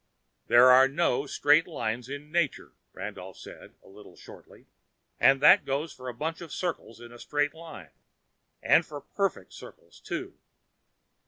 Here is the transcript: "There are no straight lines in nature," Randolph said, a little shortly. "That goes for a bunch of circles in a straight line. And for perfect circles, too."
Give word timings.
"There 0.47 0.71
are 0.71 0.87
no 0.87 1.27
straight 1.27 1.67
lines 1.67 2.09
in 2.09 2.31
nature," 2.31 2.73
Randolph 2.91 3.37
said, 3.37 3.75
a 3.83 3.87
little 3.87 4.15
shortly. 4.15 4.65
"That 5.19 5.63
goes 5.63 5.93
for 5.93 6.09
a 6.09 6.13
bunch 6.15 6.41
of 6.41 6.51
circles 6.51 6.99
in 6.99 7.11
a 7.11 7.19
straight 7.19 7.53
line. 7.53 7.91
And 8.63 8.83
for 8.83 8.99
perfect 9.01 9.53
circles, 9.53 9.99
too." 9.99 10.39